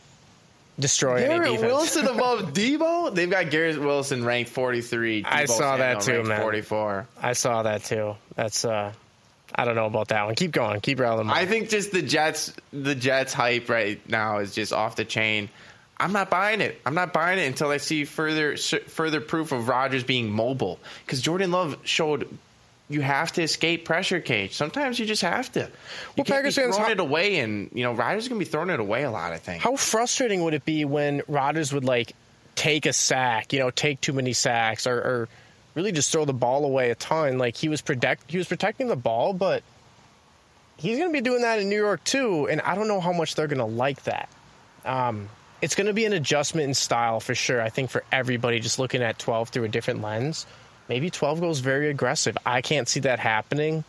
[0.80, 1.72] destroy any Garrett defense.
[1.72, 3.14] Wilson above Deebo?
[3.14, 5.24] They've got Garrett Wilson ranked 43.
[5.26, 6.42] I Deebo saw that too, man.
[6.42, 7.08] 44.
[7.22, 8.16] I saw that too.
[8.36, 8.92] That's uh,
[9.54, 10.36] I don't know about that one.
[10.36, 10.82] Keep going.
[10.82, 11.30] Keep rolling.
[11.30, 15.50] I think just the Jets, the Jets hype right now is just off the chain.
[16.02, 16.82] I'm not buying it.
[16.86, 20.80] I'm not buying it until I see further further proof of Rodgers being mobile.
[21.06, 22.28] Because Jordan Love showed
[22.90, 24.54] you have to escape pressure cage.
[24.54, 25.60] Sometimes you just have to.
[25.62, 25.68] You
[26.18, 28.70] Well, Packers fans, throwing how- it away, and you know Rodgers is gonna be throwing
[28.72, 29.32] it away a lot.
[29.32, 29.62] I think.
[29.62, 32.14] How frustrating would it be when Rodgers would like
[32.56, 35.30] take a sack, you know, take too many sacks, or, or
[35.76, 37.38] really just throw the ball away a ton?
[37.38, 39.62] Like he was protect he was protecting the ball, but
[40.78, 43.14] he's going to be doing that in New York too, and I don't know how
[43.14, 44.30] much they're going to like that.
[44.84, 45.30] Um,
[45.62, 47.62] it's going to be an adjustment in style for sure.
[47.62, 50.46] I think for everybody, just looking at 12 through a different lens,
[50.90, 52.38] maybe 12 goes very aggressive.
[52.46, 53.84] I can't see that happening.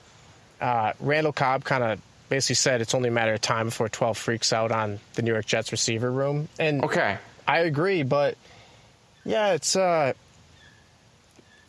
[0.60, 4.16] Uh, Randall Cobb kind of basically said it's only a matter of time before 12
[4.16, 7.18] freaks out on the New York Jets receiver room, and Okay.
[7.46, 8.36] I agree, but
[9.24, 10.12] yeah, it's uh,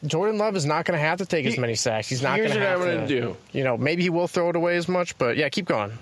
[0.06, 2.08] Jordan Love is not going to have to take as many sacks.
[2.08, 3.36] He's not going to what have gonna do.
[3.52, 5.98] You know, maybe he will throw it away as much, but yeah, keep going.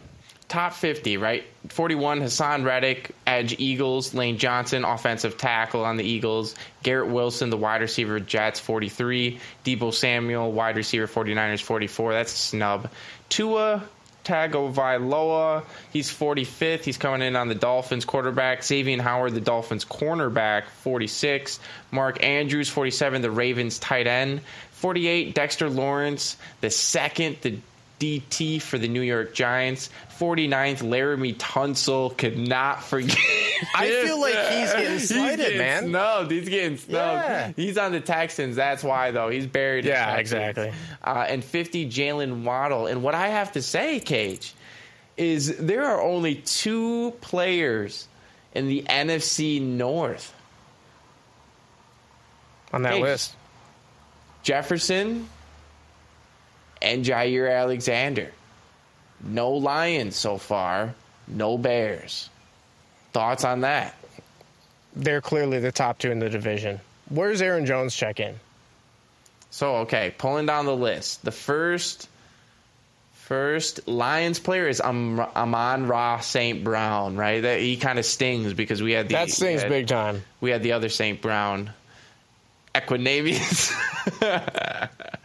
[0.52, 1.46] Top 50, right?
[1.70, 4.14] 41, Haason Reddick, edge Eagles.
[4.14, 6.56] Lane Johnson, offensive tackle on the Eagles.
[6.84, 9.40] Garrett Wilson, the wide receiver, Jets, 43.
[9.64, 12.12] Deebo Samuel, wide receiver, 49ers, 44.
[12.12, 12.90] That's a snub.
[13.30, 13.82] Tua
[14.26, 16.84] Tagovailoa, he's 45th.
[16.84, 18.62] He's coming in on the Dolphins quarterback.
[18.62, 21.62] Xavier Howard, the Dolphins cornerback, 46.
[21.92, 24.42] Mark Andrews, 47, the Ravens tight end.
[24.74, 27.58] 48, Dexter Lawrence, the second, the
[28.02, 29.90] DT for the New York Giants.
[30.20, 33.16] 49th, Laremy Tunsil could not forget.
[33.76, 35.84] I feel like he's getting slighted, getting man.
[35.88, 36.32] Snubbed.
[36.32, 37.30] He's getting snubbed.
[37.30, 37.52] Yeah.
[37.56, 38.56] He's on the Texans.
[38.56, 39.30] That's why, though.
[39.30, 39.86] He's buried.
[39.86, 40.74] in Yeah, exactly.
[41.04, 42.88] Uh, and 50, Jaylen Waddle.
[42.88, 44.54] And what I have to say, Cage,
[45.18, 48.08] is there are only two players
[48.54, 50.34] in the NFC North.
[52.74, 53.36] on that Hey, list.
[54.44, 55.30] Jefferson
[56.82, 58.32] and Jaire Alexander.
[59.24, 60.94] No Lions so far,
[61.28, 62.30] no Bears.
[63.14, 63.96] Thoughts on that?
[64.96, 66.80] They're clearly the top two in the division.
[67.10, 68.36] Where's Aaron Jones check in?
[69.52, 71.24] So okay, pulling down the list.
[71.24, 72.08] The first
[73.14, 76.64] first Lions player is Am- Amon Ra St.
[76.64, 77.42] Brown, right?
[77.42, 80.24] That he kind of stings because we had the That stings had- big time.
[80.42, 81.22] We had the other St.
[81.22, 81.72] Brown.
[82.74, 83.72] Equanimeous.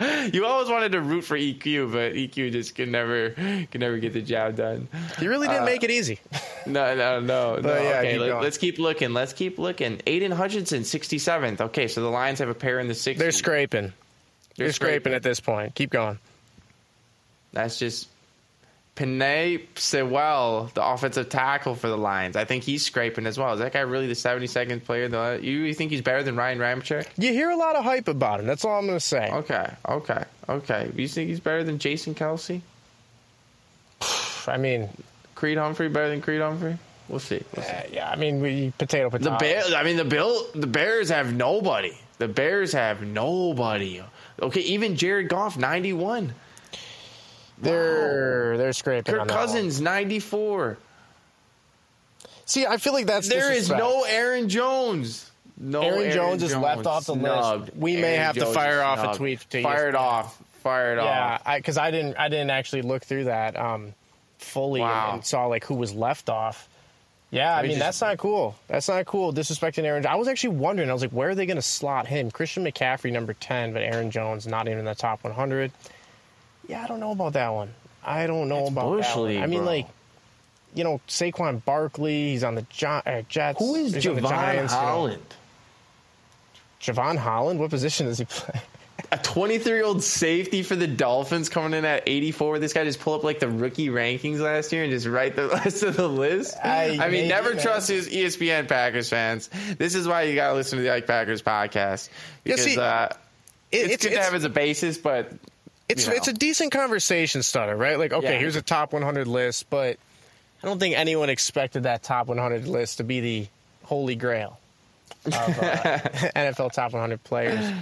[0.32, 4.12] you always wanted to root for EQ, but EQ just could never could never get
[4.12, 4.88] the job done.
[5.18, 6.20] He really didn't uh, make it easy.
[6.68, 7.74] No, no, no, no.
[7.74, 9.12] Yeah, okay, keep let, us keep looking.
[9.12, 10.02] Let's keep looking.
[10.04, 11.60] Aidan Hutchinson, 67th.
[11.60, 13.18] Okay, so the Lions have a pair in the 60s.
[13.18, 13.92] They're scraping.
[14.56, 15.12] They're scraping scraping.
[15.12, 15.76] at this point.
[15.76, 16.18] Keep going.
[17.52, 18.08] That's just
[18.96, 22.34] Penei Sewell, the offensive tackle for the Lions.
[22.34, 23.52] I think he's scraping as well.
[23.52, 25.06] Is that guy really the 72nd player?
[25.08, 27.06] Though you, think he's better than Ryan Ramczyk?
[27.18, 28.46] You hear a lot of hype about him.
[28.46, 29.30] That's all I'm going to say.
[29.30, 30.90] Okay, okay, okay.
[30.96, 32.62] You think he's better than Jason Kelce?
[34.48, 34.88] I mean,
[35.34, 36.78] Creed Humphrey better than Creed Humphrey?
[37.08, 37.42] We'll see.
[37.54, 37.72] We'll see.
[37.72, 39.30] uh, yeah, I mean, we potato potato.
[39.32, 39.36] The.
[39.36, 39.74] Bears.
[39.74, 40.46] I mean, the Bill.
[40.54, 41.92] The Bears have nobody.
[42.18, 44.02] The Bears have nobody.
[44.40, 46.34] Okay, even Jared Goff, 91.
[47.58, 49.14] They're they're scraping.
[49.14, 49.28] Kirk.
[49.28, 50.78] Cousins, 94.
[52.44, 55.30] See, I feel like that's There is no Aaron Jones.
[55.58, 57.24] No Aaron Jones is left off the list.
[57.24, 57.70] Snubbed.
[57.76, 60.40] We may have to fire off a tweet to Fire it off.
[60.62, 61.42] Fire it off.
[61.46, 63.94] Yeah, because I, didn't I didn't actually look through that um,
[64.38, 65.10] fully and- Wow.
[65.14, 66.68] and, saw like who was left off.
[67.30, 68.54] Yeah, I mean just- that's not cool.
[68.68, 69.32] That's not cool.
[69.32, 70.06] Disrespecting Aaron.
[70.06, 70.90] I was actually wondering.
[70.90, 72.30] I was like, where are they going to slot him?
[72.30, 75.72] Christian McCaffrey number ten, but Aaron Jones not even in the top 100.
[76.68, 77.72] Yeah, I don't know about that one.
[78.04, 79.26] I don't know about Bush that one.
[79.28, 79.66] League, I mean, bro.
[79.66, 79.86] like,
[80.74, 82.30] you know, Saquon Barkley.
[82.30, 83.58] He's on the Gi- uh, Jets.
[83.58, 84.84] Who is the Javon Giants, you know.
[84.86, 85.22] Holland?
[86.80, 87.58] Jevon Holland.
[87.60, 88.60] What position does he play?
[89.12, 92.58] A 23 year old safety for the Dolphins coming in at 84.
[92.58, 95.48] This guy just pulled up like the rookie rankings last year and just write the
[95.64, 96.56] rest of the list.
[96.62, 97.62] I- I, mean, never man.
[97.62, 99.48] trust his ESPN Packers fans.
[99.78, 102.08] This is why you got to listen to the Ike Packers podcast
[102.44, 103.08] Yeah, because see, uh,
[103.70, 105.30] It- it's, good to have as a basis, but
[105.88, 106.16] it's you know.
[106.16, 107.98] it's a decent conversation starter, right?
[107.98, 108.38] Like, okay, Yeah.
[108.38, 109.98] here's a top 100 list, but
[110.62, 113.46] I don't think anyone expected that top 100 list to be the
[113.84, 114.58] holy grail
[115.26, 115.98] of uh,
[116.36, 117.72] NFL top 100 players.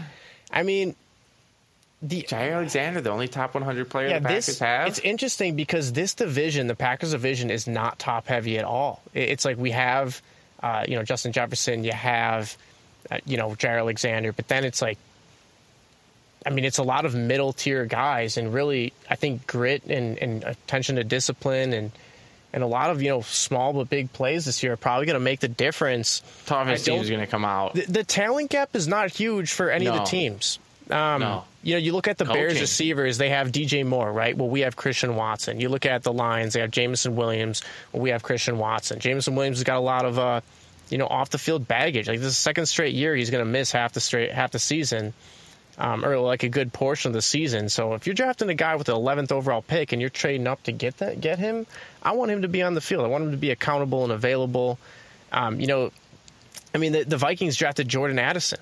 [0.53, 0.95] I mean,
[2.03, 4.89] the Jaire Alexander, the only top 100 player yeah, the Packers this have.
[4.89, 9.01] it's interesting because this division, the Packers division, is not top heavy at all.
[9.15, 10.21] It's like we have,
[10.63, 12.57] uh, you know, Justin Jefferson, you have,
[13.11, 14.99] uh, you know, Jaire Alexander, but then it's like,
[16.47, 20.19] I mean, it's a lot of middle tier guys, and really, I think grit and,
[20.19, 21.91] and attention to discipline and
[22.53, 25.15] and a lot of you know small but big plays this year are probably going
[25.15, 26.21] to make the difference.
[26.85, 27.75] team is going to come out.
[27.75, 30.59] The, the talent gap is not huge for any of the teams.
[30.91, 31.45] Um, No.
[31.63, 34.37] You know, you look at the Bears receivers, they have DJ Moore, right?
[34.37, 35.59] Well, we have Christian Watson.
[35.59, 37.63] You look at the Lions, they have Jameson Williams.
[37.91, 38.99] Well, we have Christian Watson.
[38.99, 40.43] Jameson Williams has got a lot of, uh,
[40.91, 42.07] you know, off the field baggage.
[42.07, 44.51] Like this is the second straight year he's going to miss half the straight half
[44.51, 45.15] the season,
[45.79, 47.69] um, or like a good portion of the season.
[47.69, 50.63] So if you're drafting a guy with the 11th overall pick and you're trading up
[50.65, 51.67] to get that, get him,
[52.03, 53.05] I want him to be on the field.
[53.05, 54.79] I want him to be accountable and available.
[55.33, 55.91] Um, you know,
[56.75, 58.61] I mean, the, the Vikings drafted Jordan Addison.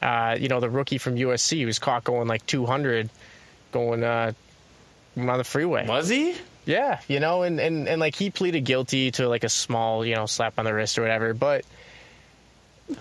[0.00, 3.10] Uh, you know, the rookie from USC who was caught going like 200,
[3.72, 4.32] going uh,
[5.16, 5.86] on the freeway.
[5.86, 6.34] Was he?
[6.64, 10.14] Yeah, you know, and, and, and like he pleaded guilty to like a small, you
[10.14, 11.34] know, slap on the wrist or whatever.
[11.34, 11.64] But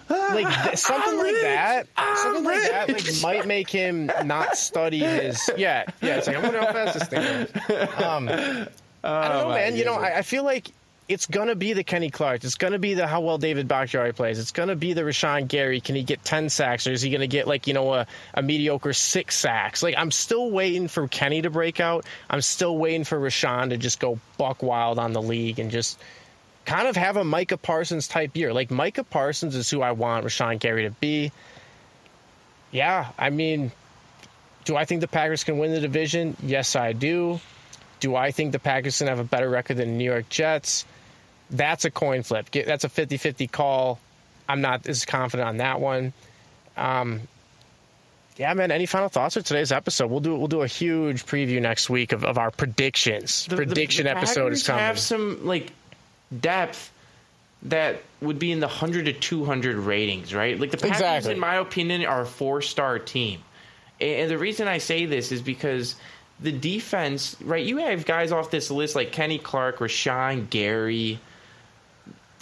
[0.10, 5.50] like th- something like that, something like that, like might make him not study his.
[5.58, 6.18] Yeah, yeah.
[6.18, 8.04] It's like I wonder how fast this thing goes.
[8.04, 8.70] Um, I don't know,
[9.04, 9.76] Oh, my man.
[9.76, 9.96] You know.
[9.96, 10.70] I, I feel like
[11.08, 12.44] it's gonna be the Kenny Clark.
[12.44, 14.38] It's gonna be the how well David Bakhtiari plays.
[14.38, 15.82] It's gonna be the Rashan Gary.
[15.82, 18.42] Can he get ten sacks, or is he gonna get like you know a, a
[18.44, 19.82] mediocre six sacks?
[19.82, 22.06] Like I'm still waiting for Kenny to break out.
[22.30, 25.98] I'm still waiting for Rashan to just go buck wild on the league and just
[26.70, 28.54] kind of have a Micah Parsons type year.
[28.54, 31.32] Like Micah Parsons is who I want Rashan Gary to be.
[32.72, 33.72] Yeah, I mean,
[34.66, 36.38] do I think the Packers can win the division?
[36.44, 37.40] Yes, I do.
[38.00, 40.86] Do I think the Packers can have a better record than the New York Jets?
[41.50, 42.52] That's a coin flip.
[42.52, 44.00] That's a 50 50 call.
[44.48, 46.14] I'm not as confident on that one.
[46.78, 47.22] Um,
[48.38, 48.70] yeah, man.
[48.70, 50.12] Any final thoughts for today's episode?
[50.12, 53.48] We'll do we'll do a huge preview next week of, of our predictions.
[53.48, 54.84] The, Prediction the, the episode Packers is coming.
[54.84, 55.74] Have some like
[56.38, 56.92] depth
[57.64, 60.60] that would be in the 100 to 200 ratings, right?
[60.60, 61.34] Like the Packers, exactly.
[61.34, 63.42] in my opinion, are a four star team.
[64.00, 65.96] And the reason I say this is because
[66.40, 67.66] the defense, right?
[67.66, 71.20] You have guys off this list like Kenny Clark, Rashan Gary.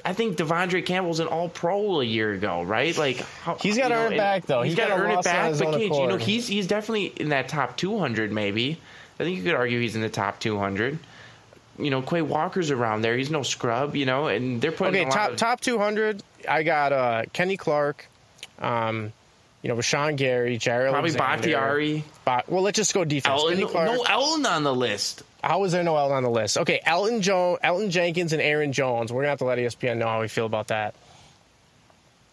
[0.06, 2.96] I think De'Vondre Campbell's an All Pro a year ago, right?
[2.96, 4.62] Like how, he's got to earn it back though.
[4.62, 5.58] he's, he's got to earn it back.
[5.58, 8.80] But KJ, you know, he's he's definitely in that top 200, maybe.
[9.20, 11.00] I think you could argue he's in the top 200
[11.78, 13.18] you know, Quay Walker's around there.
[13.18, 15.10] He's no scrub, you know, and they're putting okay.
[15.10, 16.24] top of- top two hundred.
[16.48, 18.08] I got uh, Kenny Clark,
[18.60, 19.12] um,
[19.62, 22.04] you know, Rashan Gary, Jaire probably Alexander, Bakhtiari.
[22.26, 23.42] Ba- well, let's just go defense.
[23.42, 23.92] Elgton, Kenny Clark.
[23.92, 25.24] no Elgton on the list.
[25.44, 26.58] How is there no Elgton on the list?
[26.58, 29.12] Okay, Elton Jones, Elgton Jenkins, and Aaron Jones.
[29.12, 30.96] We're gonna have to let ESPN know how we feel about that.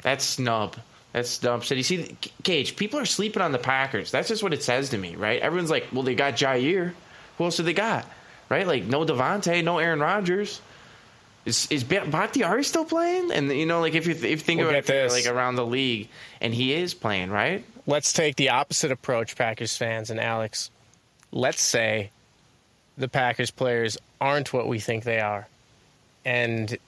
[0.02, 0.76] That's snub.
[1.12, 1.64] That's snub.
[1.64, 4.10] So you see, KJ, people are sleeping on the Packers.
[4.10, 5.40] That's just what it says to me, right?
[5.40, 6.92] Everyone's like, well, they got Jaire.
[7.38, 8.06] Who else did they got?
[8.48, 8.66] Right?
[8.66, 10.60] Like no Davante, no Aaron Rodgers.
[11.44, 13.30] Is is Bakhtiari still playing?
[13.32, 15.12] And you know, like if you if you think We'll about it, this.
[15.12, 16.08] like around the league,
[16.40, 17.64] and he is playing, right?
[17.86, 20.70] Let's take the opposite approach, Packers fans and Alex.
[21.32, 22.10] Let's say
[22.96, 25.46] the Packers players aren't what we think they are.
[26.24, 26.78] And,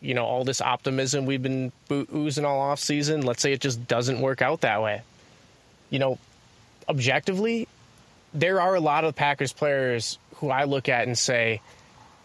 [0.00, 3.60] you know, all this optimism we've been boo- oozing all off season, let's say it
[3.60, 5.02] just doesn't work out that way.
[5.90, 6.18] You know,
[6.88, 7.68] objectively,
[8.32, 11.60] there are a lot of Packers players who I look at and say,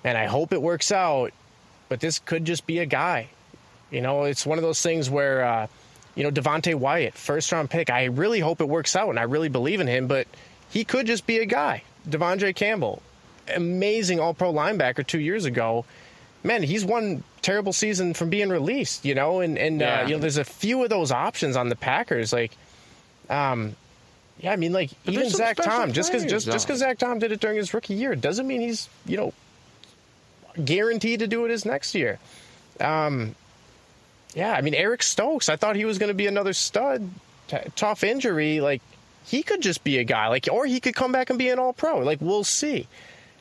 [0.03, 1.31] and I hope it works out,
[1.89, 3.27] but this could just be a guy.
[3.91, 5.67] You know, it's one of those things where, uh,
[6.15, 7.89] you know, Devonte Wyatt, first round pick.
[7.89, 10.27] I really hope it works out, and I really believe in him, but
[10.69, 11.83] he could just be a guy.
[12.09, 13.01] De'Vondre Campbell,
[13.53, 15.85] amazing All Pro linebacker two years ago.
[16.43, 20.01] Man, he's one terrible season from being released, you know, and and Yeah.
[20.01, 22.51] uh, you know, there's a few of those options on the Packers, like,
[23.29, 23.75] um,
[24.39, 27.19] yeah, I mean, like But even Zach Tom, just because just just because Zach Tom
[27.19, 29.33] did it during his rookie year doesn't mean he's you know
[30.63, 32.19] guaranteed to do it his next year.
[32.79, 33.35] Um,
[34.33, 35.49] yeah, I mean Eric Stokes.
[35.49, 37.09] I thought he was going to be another stud.
[37.47, 38.81] T- tough injury, like
[39.25, 41.59] he could just be a guy, like or he could come back and be an
[41.59, 41.99] All Pro.
[41.99, 42.87] Like we'll see.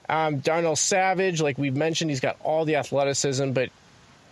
[0.08, 3.70] Um, Darnell Savage, like we've mentioned, he's got all the athleticism, but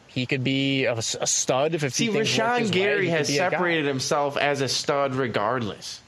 [0.07, 3.09] he could be a, a stud if, See, he things work Rashan his way, Gary
[3.09, 3.51] has be a guy.
[3.51, 6.01] separated himself as a stud regardless.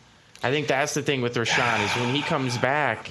[0.45, 3.11] I think that's the thing with Rashan is when he comes back,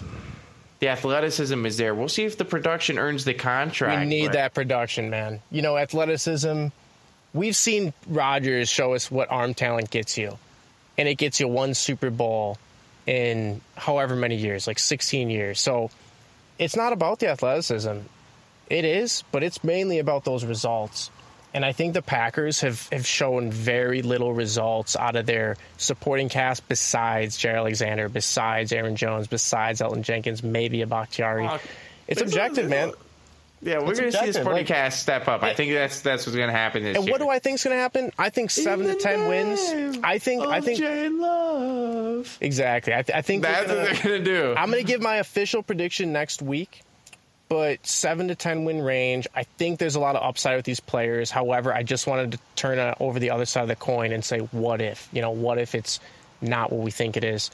[0.80, 1.96] the athleticism is there.
[1.96, 4.02] We'll see if the production earns the contract.
[4.02, 5.42] We need but- that production, man.
[5.50, 6.68] You know, athleticism.
[7.34, 10.38] We've seen Rodgers show us what arm talent gets you,
[10.96, 12.60] and it gets you one Super Bowl
[13.08, 15.60] in however many years, like 16 years.
[15.60, 15.90] So
[16.60, 17.98] it's not about the athleticism.
[18.70, 21.10] It is, but it's mainly about those results.
[21.54, 26.28] And I think the Packers have, have shown very little results out of their supporting
[26.30, 31.48] cast besides Jaire Alexander, besides Aaron Jones, besides Elgton Jenkins, maybe a Bakhtiari.
[31.48, 31.62] Fuck.
[32.08, 32.92] It's objective, man.
[33.62, 35.42] Yeah, we're going to see this objective, like- podcast step up.
[35.42, 37.14] I think that's that's what's going to happen this And year.
[37.14, 38.12] what do I think is going to happen?
[38.18, 40.00] I think seven to ten wins.
[40.04, 40.44] I think.
[40.46, 40.82] I think
[41.44, 42.38] Love.
[42.42, 42.94] exactly.
[42.94, 44.54] I, th- I think That's gonna- what they're going to do.
[44.58, 46.82] I'm going to give my official prediction next week,
[47.50, 49.28] but seven to ten win range.
[49.36, 51.30] I think there's a lot of upside with these players.
[51.30, 54.40] However, I just wanted to turn over the other side of the coin and say,
[54.40, 55.08] what if?
[55.12, 56.00] You know, what if it's
[56.42, 57.52] not what we think it is?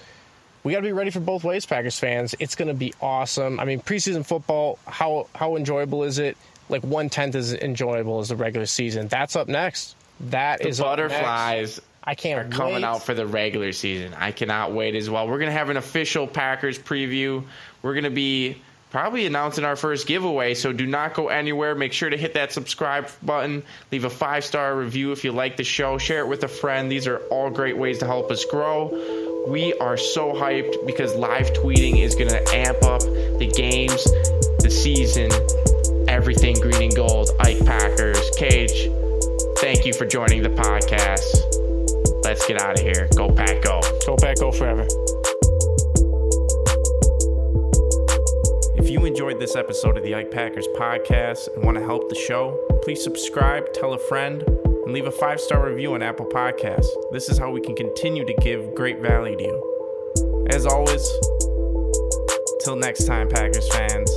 [0.64, 2.36] We got to be ready for both ways, Packers fans.
[2.40, 3.60] It's going to be awesome.
[3.60, 4.78] I mean, preseason football.
[4.86, 6.38] How how enjoyable is it?
[6.68, 9.08] Like one tenth as enjoyable as the regular season.
[9.08, 9.96] That's up next.
[10.20, 12.84] That the is butterflies I can't coming wait.
[12.84, 14.14] out for the regular season.
[14.14, 15.28] I cannot wait as well.
[15.28, 17.44] We're going to have an official Packers preview.
[17.82, 21.76] We're going to be probably announcing our first giveaway, so do not go anywhere.
[21.76, 25.58] Make sure to hit that subscribe button, leave a five star review if you like
[25.58, 26.92] the show, share it with a friend.
[26.92, 29.46] These are all great ways to help us grow.
[29.48, 34.04] We are so hyped because live tweeting is going to amp up the games,
[34.62, 35.32] the season,
[36.08, 37.32] everything green and gold.
[37.40, 42.24] Ike Packers, KJ, thank you for joining the podcast.
[42.24, 43.08] Let's get out of here.
[43.16, 43.82] Go Pack Go.
[44.06, 44.86] Go back, go forever.
[48.90, 52.16] If you enjoyed this episode of the Ike Packers podcast and want to help the
[52.16, 56.88] show, please subscribe, tell a friend, and leave a five star review on Apple Podcasts.
[57.12, 60.48] This is how we can continue to give great value to you.
[60.50, 61.08] As always,
[62.64, 64.10] till next time, Packers fans.